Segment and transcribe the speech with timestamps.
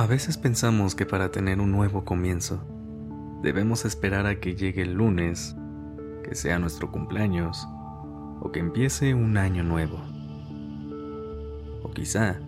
[0.00, 2.58] A veces pensamos que para tener un nuevo comienzo,
[3.42, 5.54] debemos esperar a que llegue el lunes,
[6.24, 7.68] que sea nuestro cumpleaños,
[8.40, 9.98] o que empiece un año nuevo.
[11.82, 12.38] O quizá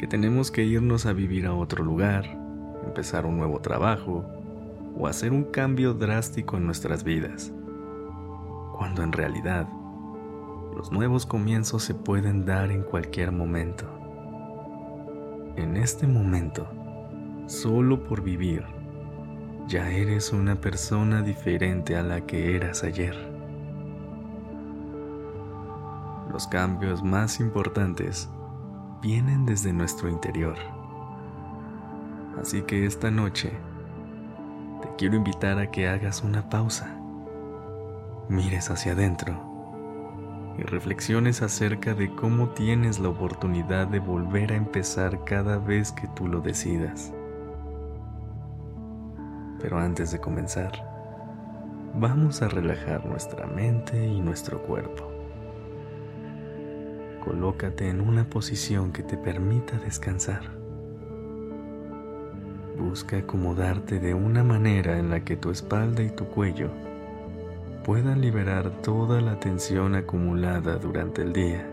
[0.00, 2.24] que tenemos que irnos a vivir a otro lugar,
[2.84, 4.24] empezar un nuevo trabajo,
[4.98, 7.52] o hacer un cambio drástico en nuestras vidas.
[8.76, 9.68] Cuando en realidad,
[10.76, 13.86] los nuevos comienzos se pueden dar en cualquier momento.
[15.54, 16.79] En este momento,
[17.50, 18.64] solo por vivir,
[19.66, 23.16] ya eres una persona diferente a la que eras ayer.
[26.32, 28.30] Los cambios más importantes
[29.02, 30.54] vienen desde nuestro interior.
[32.40, 33.50] Así que esta noche
[34.80, 37.00] te quiero invitar a que hagas una pausa,
[38.28, 45.24] mires hacia adentro y reflexiones acerca de cómo tienes la oportunidad de volver a empezar
[45.24, 47.12] cada vez que tú lo decidas.
[49.60, 50.72] Pero antes de comenzar,
[51.94, 55.10] vamos a relajar nuestra mente y nuestro cuerpo.
[57.24, 60.40] Colócate en una posición que te permita descansar.
[62.78, 66.70] Busca acomodarte de una manera en la que tu espalda y tu cuello
[67.84, 71.66] puedan liberar toda la tensión acumulada durante el día.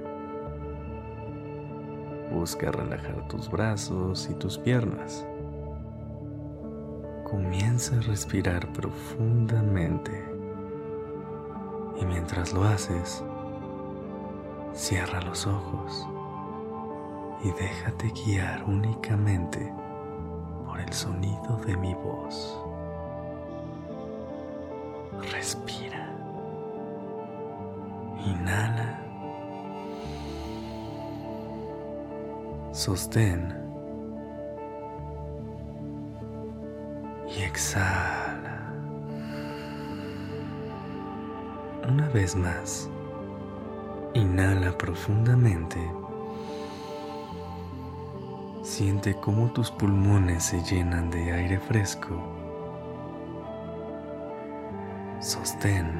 [2.33, 5.25] Busca relajar tus brazos y tus piernas
[7.37, 10.11] comienza a respirar profundamente.
[12.01, 13.23] Y mientras lo haces,
[14.73, 16.07] cierra los ojos
[17.43, 19.71] y déjate guiar únicamente
[20.65, 22.59] por el sonido de mi voz.
[25.31, 26.11] Respira.
[28.25, 28.99] Inhala.
[32.71, 33.66] Sostén.
[37.57, 38.71] Exhala.
[41.89, 42.87] Una vez más,
[44.13, 45.79] inhala profundamente.
[48.61, 52.15] Siente cómo tus pulmones se llenan de aire fresco.
[55.19, 55.99] Sostén.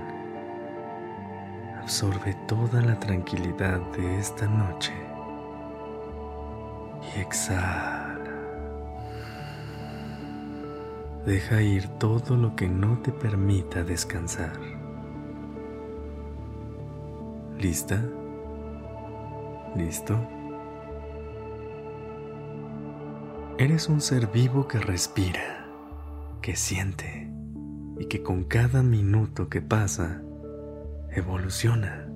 [1.82, 4.94] Absorbe toda la tranquilidad de esta noche.
[7.16, 8.07] Y exhala.
[11.28, 14.54] Deja ir todo lo que no te permita descansar.
[17.60, 18.02] ¿Lista?
[19.76, 20.18] ¿Listo?
[23.58, 25.68] Eres un ser vivo que respira,
[26.42, 27.30] que siente
[28.00, 30.22] y que con cada minuto que pasa
[31.12, 32.08] evoluciona.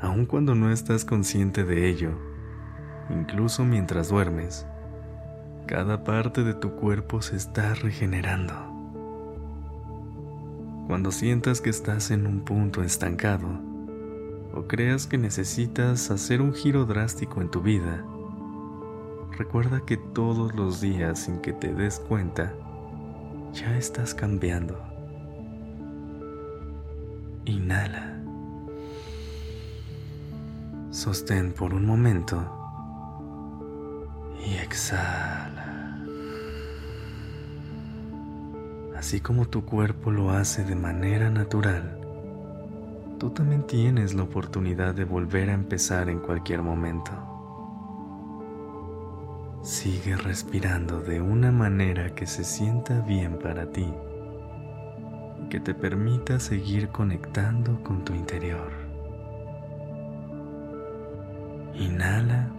[0.00, 2.10] Aun cuando no estás consciente de ello,
[3.08, 4.66] incluso mientras duermes,
[5.66, 8.54] cada parte de tu cuerpo se está regenerando.
[10.86, 13.48] Cuando sientas que estás en un punto estancado
[14.54, 18.04] o creas que necesitas hacer un giro drástico en tu vida,
[19.36, 22.54] recuerda que todos los días sin que te des cuenta,
[23.52, 24.80] ya estás cambiando.
[27.44, 28.22] Inhala.
[30.90, 32.40] Sostén por un momento
[34.46, 35.45] y exhala.
[39.06, 42.00] Así como tu cuerpo lo hace de manera natural,
[43.20, 47.12] tú también tienes la oportunidad de volver a empezar en cualquier momento.
[49.62, 53.86] Sigue respirando de una manera que se sienta bien para ti
[55.40, 58.72] y que te permita seguir conectando con tu interior.
[61.74, 62.50] Inhala.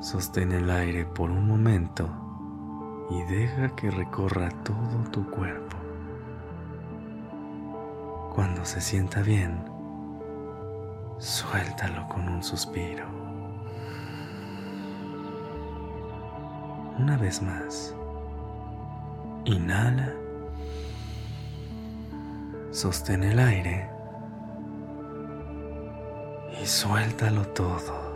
[0.00, 2.23] Sostén el aire por un momento
[3.10, 5.76] y deja que recorra todo tu cuerpo.
[8.34, 9.64] Cuando se sienta bien,
[11.18, 13.06] suéltalo con un suspiro.
[16.98, 17.94] Una vez más,
[19.44, 20.12] inhala,
[22.70, 23.90] sostén el aire
[26.60, 28.13] y suéltalo todo.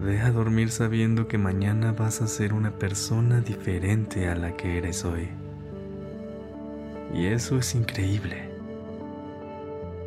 [0.00, 4.78] Ve a dormir sabiendo que mañana vas a ser una persona diferente a la que
[4.78, 5.28] eres hoy.
[7.12, 8.50] Y eso es increíble.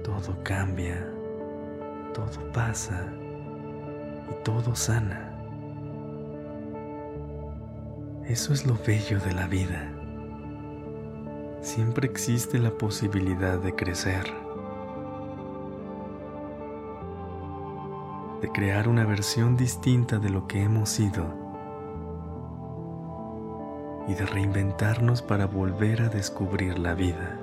[0.04, 1.07] Todo cambia,
[2.12, 3.06] todo pasa
[4.31, 5.30] y todo sana.
[8.28, 9.92] Eso es lo bello de la vida.
[11.62, 14.43] Siempre existe la posibilidad de crecer.
[18.44, 21.24] De crear una versión distinta de lo que hemos sido
[24.06, 27.40] y de reinventarnos para volver a descubrir la vida.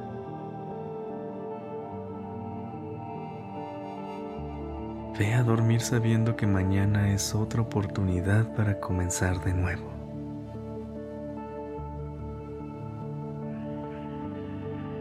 [5.18, 9.90] Ve a dormir sabiendo que mañana es otra oportunidad para comenzar de nuevo.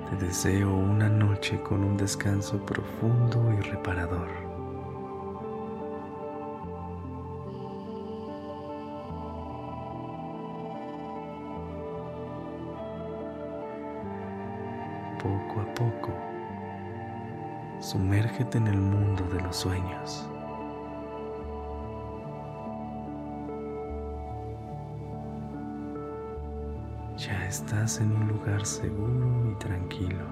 [0.09, 4.48] Te deseo una noche con un descanso profundo y reparador.
[15.19, 16.13] Poco a poco,
[17.79, 20.27] sumérgete en el mundo de los sueños.
[27.17, 30.25] Ya estás en un lugar seguro y tranquilo.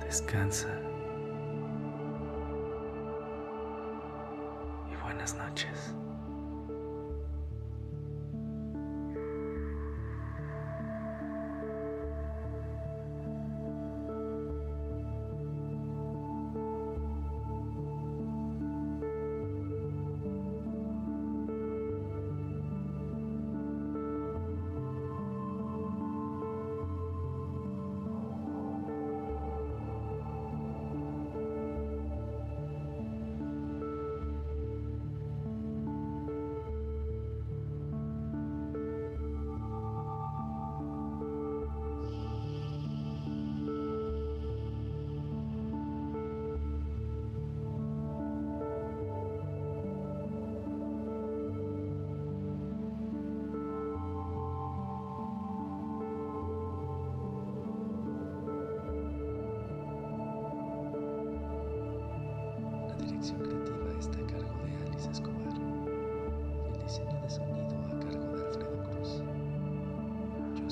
[0.00, 0.95] Descansa.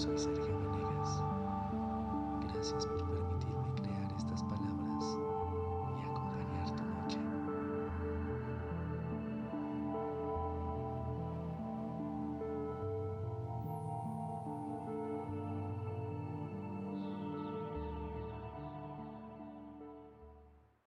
[0.04, 0.53] suicide